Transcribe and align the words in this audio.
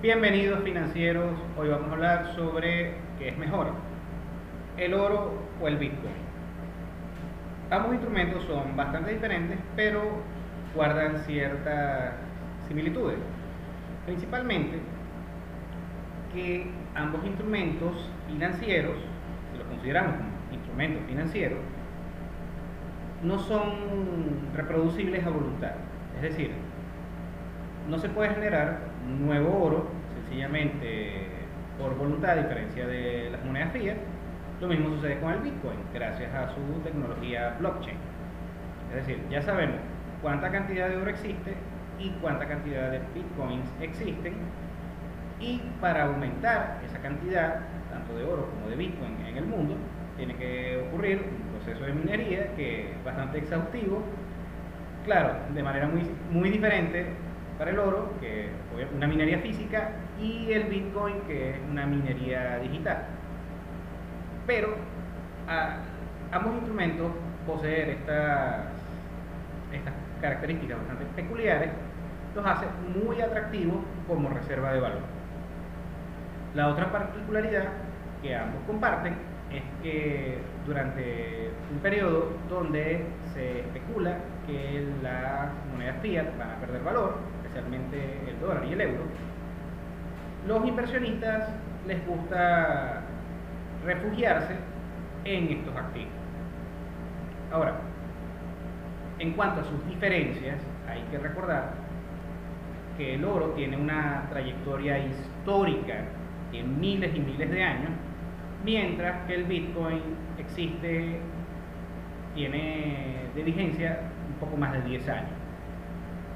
Bienvenidos 0.00 0.62
financieros, 0.62 1.36
hoy 1.58 1.70
vamos 1.70 1.88
a 1.90 1.94
hablar 1.94 2.32
sobre 2.36 2.94
qué 3.18 3.30
es 3.30 3.36
mejor, 3.36 3.72
el 4.76 4.94
oro 4.94 5.32
o 5.60 5.66
el 5.66 5.76
Bitcoin. 5.76 6.14
Ambos 7.68 7.94
instrumentos 7.94 8.44
son 8.44 8.76
bastante 8.76 9.14
diferentes, 9.14 9.58
pero 9.74 10.02
guardan 10.72 11.18
ciertas 11.26 12.12
similitudes. 12.68 13.16
Principalmente 14.06 14.78
que 16.32 16.70
ambos 16.94 17.24
instrumentos 17.24 18.08
financieros, 18.28 18.98
si 19.50 19.58
los 19.58 19.66
consideramos 19.66 20.14
como 20.14 20.30
instrumentos 20.52 21.02
financieros, 21.08 21.58
no 23.24 23.36
son 23.40 23.72
reproducibles 24.54 25.26
a 25.26 25.30
voluntad. 25.30 25.72
Es 26.14 26.22
decir, 26.22 26.52
no 27.88 27.98
se 27.98 28.08
puede 28.08 28.32
generar 28.32 28.87
nuevo 29.06 29.64
oro 29.64 29.86
sencillamente 30.14 31.28
por 31.78 31.96
voluntad, 31.96 32.30
a 32.30 32.42
diferencia 32.42 32.86
de 32.86 33.30
las 33.30 33.44
monedas 33.44 33.72
fiat. 33.72 33.96
Lo 34.60 34.68
mismo 34.68 34.88
sucede 34.90 35.20
con 35.20 35.32
el 35.32 35.40
Bitcoin, 35.40 35.78
gracias 35.94 36.34
a 36.34 36.48
su 36.48 36.80
tecnología 36.82 37.56
blockchain. 37.60 37.96
Es 38.90 39.06
decir, 39.06 39.22
ya 39.30 39.40
sabemos 39.42 39.76
cuánta 40.20 40.50
cantidad 40.50 40.88
de 40.88 40.96
oro 40.96 41.10
existe 41.10 41.54
y 41.98 42.10
cuánta 42.20 42.48
cantidad 42.48 42.90
de 42.90 43.00
Bitcoins 43.14 43.68
existen. 43.80 44.34
Y 45.40 45.60
para 45.80 46.06
aumentar 46.06 46.80
esa 46.84 46.98
cantidad, 46.98 47.60
tanto 47.90 48.16
de 48.16 48.24
oro 48.24 48.48
como 48.50 48.68
de 48.68 48.76
Bitcoin 48.76 49.16
en 49.26 49.36
el 49.36 49.46
mundo, 49.46 49.76
tiene 50.16 50.34
que 50.34 50.84
ocurrir 50.88 51.22
un 51.30 51.52
proceso 51.52 51.84
de 51.84 51.92
minería 51.92 52.52
que 52.56 52.90
es 52.90 53.04
bastante 53.04 53.38
exhaustivo. 53.38 54.02
Claro, 55.04 55.34
de 55.54 55.62
manera 55.62 55.86
muy, 55.86 56.02
muy 56.32 56.50
diferente 56.50 57.06
para 57.58 57.72
el 57.72 57.78
oro, 57.78 58.12
que 58.20 58.46
es 58.46 58.86
una 58.94 59.06
minería 59.08 59.40
física, 59.40 59.90
y 60.20 60.52
el 60.52 60.64
Bitcoin, 60.64 61.20
que 61.26 61.50
es 61.50 61.56
una 61.68 61.86
minería 61.86 62.58
digital. 62.58 63.06
Pero 64.46 64.76
ambos 66.32 66.54
instrumentos 66.54 67.10
poseer 67.46 67.90
estas, 67.90 68.66
estas 69.72 69.94
características 70.20 70.78
bastante 70.78 71.04
peculiares 71.16 71.70
los 72.34 72.46
hace 72.46 72.66
muy 73.02 73.20
atractivos 73.20 73.78
como 74.06 74.28
reserva 74.28 74.72
de 74.72 74.80
valor. 74.80 75.00
La 76.54 76.68
otra 76.68 76.92
particularidad 76.92 77.64
que 78.22 78.36
ambos 78.36 78.60
comparten 78.66 79.14
es 79.52 79.62
que 79.82 80.38
durante 80.66 81.50
un 81.72 81.78
periodo 81.78 82.28
donde 82.48 83.04
se 83.34 83.60
especula 83.60 84.18
que 84.46 84.86
las 85.02 85.48
monedas 85.72 85.96
fiat 86.02 86.38
van 86.38 86.50
a 86.50 86.56
perder 86.56 86.82
valor, 86.82 87.16
especialmente 87.42 87.98
el 88.28 88.40
dólar 88.40 88.64
y 88.68 88.72
el 88.72 88.80
euro, 88.80 89.02
los 90.46 90.66
inversionistas 90.66 91.48
les 91.86 92.06
gusta 92.06 93.02
refugiarse 93.84 94.54
en 95.24 95.48
estos 95.48 95.76
activos. 95.76 96.12
Ahora, 97.52 97.74
en 99.18 99.32
cuanto 99.32 99.62
a 99.62 99.64
sus 99.64 99.86
diferencias, 99.86 100.58
hay 100.88 101.02
que 101.10 101.18
recordar 101.18 101.72
que 102.96 103.14
el 103.14 103.24
oro 103.24 103.50
tiene 103.50 103.76
una 103.76 104.26
trayectoria 104.30 104.98
histórica 104.98 106.04
de 106.52 106.62
miles 106.62 107.14
y 107.14 107.20
miles 107.20 107.50
de 107.50 107.62
años, 107.62 107.90
mientras 108.64 109.26
que 109.26 109.34
el 109.34 109.44
Bitcoin 109.44 110.02
existe, 110.38 111.20
tiene 112.34 113.26
de 113.34 113.42
vigencia 113.42 114.00
un 114.28 114.34
poco 114.34 114.56
más 114.56 114.72
de 114.72 114.82
10 114.82 115.08
años. 115.08 115.30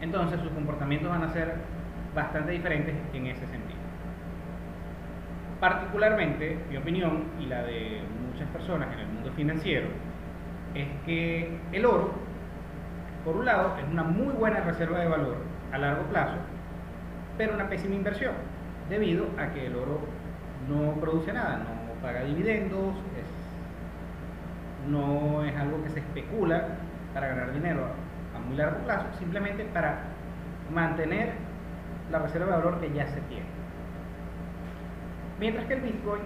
Entonces 0.00 0.40
sus 0.40 0.50
comportamientos 0.52 1.10
van 1.10 1.22
a 1.22 1.28
ser 1.28 1.54
bastante 2.14 2.52
diferentes 2.52 2.94
en 3.12 3.26
ese 3.26 3.46
sentido. 3.46 3.80
Particularmente, 5.60 6.58
mi 6.70 6.78
opinión 6.78 7.24
y 7.38 7.46
la 7.46 7.62
de 7.62 8.00
muchas 8.30 8.48
personas 8.48 8.92
en 8.94 9.00
el 9.00 9.06
mundo 9.08 9.30
financiero, 9.32 9.88
es 10.74 10.88
que 11.04 11.58
el 11.72 11.84
oro, 11.84 12.12
por 13.24 13.36
un 13.36 13.44
lado, 13.44 13.76
es 13.78 13.92
una 13.92 14.02
muy 14.02 14.32
buena 14.32 14.60
reserva 14.60 15.00
de 15.00 15.08
valor 15.08 15.36
a 15.72 15.78
largo 15.78 16.04
plazo, 16.04 16.36
pero 17.36 17.54
una 17.54 17.68
pésima 17.68 17.94
inversión, 17.94 18.32
debido 18.88 19.26
a 19.38 19.52
que 19.52 19.66
el 19.66 19.76
oro 19.76 20.00
no 20.68 20.94
produce 21.00 21.32
nada, 21.32 21.58
no 21.58 21.89
paga 22.02 22.24
dividendos, 22.24 22.94
no 24.88 25.44
es 25.44 25.54
algo 25.56 25.82
que 25.82 25.90
se 25.90 26.00
especula 26.00 26.68
para 27.14 27.28
ganar 27.28 27.52
dinero 27.52 27.82
a 28.34 28.38
muy 28.38 28.56
largo 28.56 28.78
plazo, 28.84 29.06
simplemente 29.18 29.64
para 29.64 29.98
mantener 30.72 31.32
la 32.10 32.20
reserva 32.20 32.46
de 32.46 32.62
valor 32.62 32.80
que 32.80 32.92
ya 32.92 33.06
se 33.08 33.20
tiene. 33.22 33.46
Mientras 35.38 35.66
que 35.66 35.74
el 35.74 35.80
Bitcoin 35.80 36.22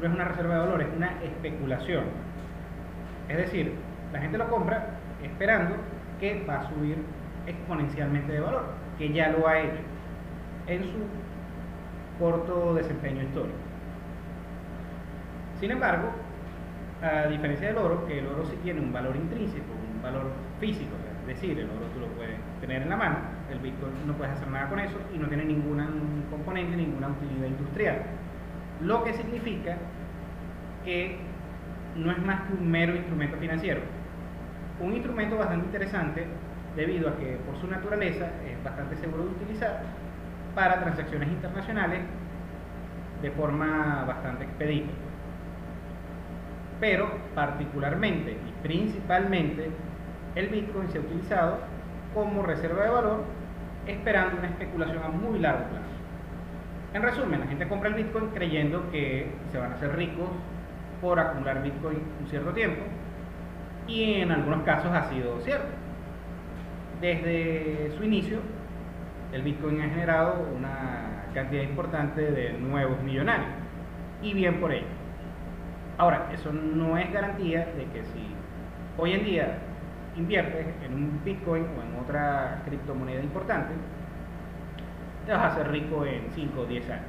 no 0.00 0.06
es 0.06 0.12
una 0.12 0.24
reserva 0.24 0.54
de 0.54 0.60
valor, 0.60 0.82
es 0.82 0.96
una 0.96 1.22
especulación. 1.22 2.04
Es 3.28 3.36
decir, 3.36 3.74
la 4.12 4.20
gente 4.20 4.38
lo 4.38 4.48
compra 4.48 4.86
esperando 5.22 5.76
que 6.20 6.44
va 6.48 6.60
a 6.60 6.68
subir 6.68 6.98
exponencialmente 7.46 8.32
de 8.32 8.40
valor, 8.40 8.64
que 8.98 9.12
ya 9.12 9.28
lo 9.28 9.46
ha 9.46 9.58
hecho 9.58 9.80
en 10.66 10.82
su 10.82 12.18
corto 12.18 12.74
desempeño 12.74 13.22
histórico. 13.22 13.63
Sin 15.64 15.70
embargo, 15.70 16.10
a 17.00 17.26
diferencia 17.26 17.68
del 17.68 17.78
oro, 17.78 18.06
que 18.06 18.18
el 18.18 18.26
oro 18.26 18.44
sí 18.44 18.54
tiene 18.62 18.82
un 18.82 18.92
valor 18.92 19.16
intrínseco, 19.16 19.72
un 19.96 20.02
valor 20.02 20.30
físico, 20.60 20.90
es 21.22 21.26
decir, 21.26 21.58
el 21.58 21.70
oro 21.70 21.86
tú 21.94 22.00
lo 22.00 22.08
puedes 22.08 22.36
tener 22.60 22.82
en 22.82 22.90
la 22.90 22.96
mano, 22.98 23.16
el 23.50 23.60
Bitcoin 23.60 23.94
no 24.06 24.12
puedes 24.12 24.34
hacer 24.34 24.46
nada 24.48 24.68
con 24.68 24.78
eso 24.78 24.98
y 25.14 25.16
no 25.16 25.26
tiene 25.26 25.46
ningún 25.46 26.26
componente, 26.28 26.76
ninguna 26.76 27.08
utilidad 27.08 27.46
industrial. 27.46 27.96
Lo 28.82 29.04
que 29.04 29.14
significa 29.14 29.78
que 30.84 31.16
no 31.96 32.12
es 32.12 32.18
más 32.18 32.42
que 32.42 32.52
un 32.52 32.70
mero 32.70 32.94
instrumento 32.94 33.38
financiero. 33.38 33.80
Un 34.80 34.92
instrumento 34.92 35.38
bastante 35.38 35.64
interesante 35.64 36.26
debido 36.76 37.08
a 37.08 37.16
que 37.16 37.38
por 37.46 37.58
su 37.58 37.68
naturaleza 37.68 38.26
es 38.46 38.62
bastante 38.62 38.96
seguro 38.96 39.24
de 39.24 39.30
utilizar 39.30 39.80
para 40.54 40.80
transacciones 40.80 41.30
internacionales 41.30 42.00
de 43.22 43.30
forma 43.30 44.04
bastante 44.06 44.44
expedita. 44.44 44.92
Pero 46.84 47.08
particularmente 47.34 48.32
y 48.32 48.62
principalmente 48.62 49.70
el 50.34 50.48
Bitcoin 50.48 50.86
se 50.90 50.98
ha 50.98 51.00
utilizado 51.00 51.60
como 52.12 52.42
reserva 52.42 52.84
de 52.84 52.90
valor 52.90 53.24
esperando 53.86 54.36
una 54.36 54.48
especulación 54.48 55.02
a 55.02 55.08
muy 55.08 55.38
largo 55.38 55.64
plazo. 55.64 55.86
En 56.92 57.00
resumen, 57.00 57.40
la 57.40 57.46
gente 57.46 57.66
compra 57.68 57.88
el 57.88 57.94
Bitcoin 57.94 58.26
creyendo 58.34 58.90
que 58.90 59.28
se 59.50 59.56
van 59.56 59.72
a 59.72 59.76
hacer 59.76 59.96
ricos 59.96 60.28
por 61.00 61.18
acumular 61.18 61.62
Bitcoin 61.62 62.02
un 62.20 62.28
cierto 62.28 62.52
tiempo 62.52 62.82
y 63.88 64.20
en 64.20 64.30
algunos 64.30 64.62
casos 64.64 64.92
ha 64.92 65.08
sido 65.08 65.40
cierto. 65.40 65.68
Desde 67.00 67.92
su 67.96 68.04
inicio, 68.04 68.40
el 69.32 69.40
Bitcoin 69.40 69.80
ha 69.80 69.88
generado 69.88 70.46
una 70.54 71.30
cantidad 71.32 71.62
importante 71.62 72.20
de 72.30 72.52
nuevos 72.58 73.02
millonarios 73.02 73.48
y 74.20 74.34
bien 74.34 74.60
por 74.60 74.70
ello. 74.70 75.03
Ahora, 75.96 76.28
eso 76.32 76.52
no 76.52 76.98
es 76.98 77.12
garantía 77.12 77.66
de 77.76 77.84
que 77.92 78.02
si 78.04 78.26
hoy 78.98 79.12
en 79.12 79.24
día 79.24 79.58
inviertes 80.16 80.66
en 80.84 80.94
un 80.94 81.20
Bitcoin 81.24 81.62
o 81.62 81.82
en 81.82 82.02
otra 82.02 82.62
criptomoneda 82.64 83.22
importante, 83.22 83.74
te 85.24 85.32
vas 85.32 85.42
a 85.42 85.46
hacer 85.48 85.70
rico 85.70 86.04
en 86.04 86.30
5 86.32 86.60
o 86.60 86.66
10 86.66 86.90
años. 86.90 87.04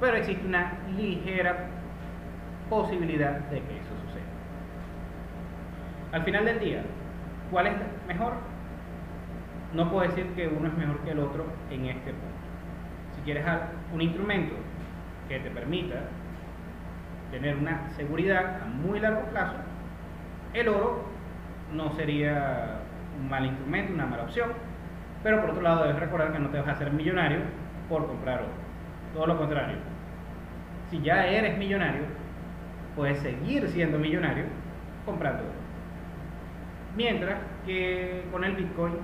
Pero 0.00 0.16
existe 0.16 0.46
una 0.46 0.74
ligera 0.96 1.66
posibilidad 2.68 3.32
de 3.32 3.60
que 3.60 3.76
eso 3.78 3.90
suceda. 4.06 4.24
Al 6.12 6.22
final 6.22 6.44
del 6.44 6.60
día, 6.60 6.82
¿cuál 7.50 7.68
es 7.68 7.74
mejor? 8.06 8.34
No 9.74 9.90
puedo 9.90 10.08
decir 10.08 10.26
que 10.34 10.48
uno 10.48 10.68
es 10.68 10.74
mejor 10.76 10.98
que 11.00 11.12
el 11.12 11.20
otro 11.20 11.46
en 11.70 11.86
este 11.86 12.10
punto. 12.10 12.26
Si 13.16 13.22
quieres 13.22 13.44
un 13.92 14.00
instrumento 14.00 14.54
que 15.28 15.38
te 15.38 15.50
permita 15.50 16.02
tener 17.30 17.56
una 17.56 17.88
seguridad 17.96 18.62
a 18.62 18.66
muy 18.66 19.00
largo 19.00 19.22
plazo, 19.30 19.56
el 20.52 20.68
oro 20.68 21.04
no 21.72 21.92
sería 21.92 22.80
un 23.20 23.28
mal 23.28 23.46
instrumento, 23.46 23.94
una 23.94 24.06
mala 24.06 24.24
opción, 24.24 24.50
pero 25.22 25.40
por 25.40 25.50
otro 25.50 25.62
lado 25.62 25.84
debes 25.84 26.00
recordar 26.00 26.32
que 26.32 26.38
no 26.38 26.48
te 26.48 26.58
vas 26.58 26.68
a 26.68 26.72
hacer 26.72 26.90
millonario 26.92 27.40
por 27.88 28.06
comprar 28.06 28.40
oro, 28.40 28.52
todo 29.14 29.26
lo 29.26 29.38
contrario. 29.38 29.76
Si 30.90 31.00
ya 31.02 31.26
eres 31.26 31.56
millonario, 31.58 32.02
puedes 32.96 33.18
seguir 33.18 33.68
siendo 33.68 33.98
millonario 33.98 34.44
comprando 35.06 35.42
oro. 35.42 35.52
Mientras 36.96 37.38
que 37.64 38.24
con 38.32 38.42
el 38.42 38.56
Bitcoin 38.56 38.94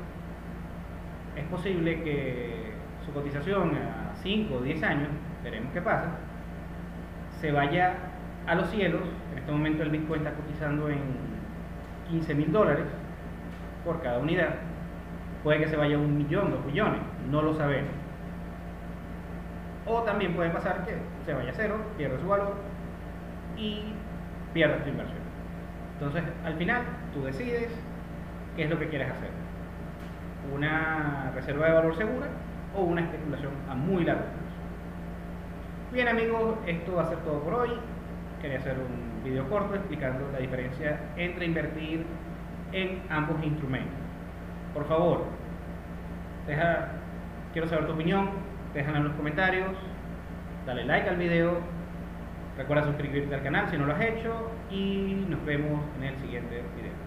es 1.36 1.44
posible 1.44 2.02
que 2.02 2.72
su 3.04 3.12
cotización 3.12 3.76
a 3.76 4.14
5 4.22 4.54
o 4.54 4.60
10 4.60 4.82
años, 4.82 5.08
veremos 5.44 5.72
qué 5.72 5.80
pasa, 5.80 6.08
se 7.40 7.52
vaya 7.52 7.94
a 8.46 8.54
los 8.54 8.70
cielos. 8.70 9.02
En 9.32 9.38
este 9.38 9.52
momento 9.52 9.82
el 9.82 9.90
Bitcoin 9.90 10.26
está 10.26 10.34
cotizando 10.34 10.88
en 10.88 11.00
15 12.08 12.34
mil 12.34 12.52
dólares 12.52 12.86
por 13.84 14.02
cada 14.02 14.18
unidad. 14.18 14.54
Puede 15.42 15.60
que 15.60 15.68
se 15.68 15.76
vaya 15.76 15.98
un 15.98 16.16
millón, 16.16 16.50
dos 16.50 16.64
millones, 16.64 17.00
no 17.30 17.42
lo 17.42 17.54
sabemos. 17.54 17.90
O 19.86 20.02
también 20.02 20.34
puede 20.34 20.50
pasar 20.50 20.84
que 20.84 20.96
se 21.24 21.32
vaya 21.32 21.50
a 21.50 21.54
cero, 21.54 21.76
pierda 21.96 22.18
su 22.18 22.26
valor 22.26 22.54
y 23.56 23.84
pierda 24.52 24.82
tu 24.82 24.90
inversión. 24.90 25.20
Entonces, 25.94 26.24
al 26.44 26.54
final, 26.56 26.82
tú 27.14 27.22
decides 27.24 27.70
qué 28.56 28.64
es 28.64 28.70
lo 28.70 28.78
que 28.78 28.88
quieres 28.88 29.10
hacer. 29.10 29.30
Una 30.52 31.30
reserva 31.34 31.66
de 31.66 31.72
valor 31.72 31.96
segura 31.96 32.26
o 32.76 32.82
una 32.82 33.02
especulación 33.02 33.52
a 33.70 33.74
muy 33.74 34.04
largo 34.04 34.22
plazo. 34.22 34.36
Bien 35.92 36.08
amigos, 36.08 36.56
esto 36.66 36.96
va 36.96 37.02
a 37.02 37.08
ser 37.08 37.18
todo 37.18 37.40
por 37.40 37.54
hoy 37.54 37.70
quería 38.40 38.58
hacer 38.58 38.76
un 38.78 39.24
video 39.24 39.48
corto 39.48 39.74
explicando 39.74 40.30
la 40.32 40.38
diferencia 40.38 41.00
entre 41.16 41.46
invertir 41.46 42.04
en 42.72 43.02
ambos 43.08 43.42
instrumentos. 43.42 43.98
Por 44.74 44.86
favor, 44.86 45.24
deja, 46.46 46.88
quiero 47.52 47.68
saber 47.68 47.86
tu 47.86 47.92
opinión, 47.92 48.30
déjala 48.74 48.98
en 48.98 49.04
los 49.04 49.14
comentarios, 49.14 49.72
dale 50.66 50.84
like 50.84 51.08
al 51.08 51.16
video, 51.16 51.58
recuerda 52.56 52.84
suscribirte 52.84 53.34
al 53.34 53.42
canal 53.42 53.68
si 53.70 53.76
no 53.76 53.86
lo 53.86 53.94
has 53.94 54.00
hecho 54.02 54.50
y 54.70 55.24
nos 55.28 55.44
vemos 55.44 55.80
en 55.98 56.04
el 56.04 56.16
siguiente 56.18 56.62
video. 56.76 57.06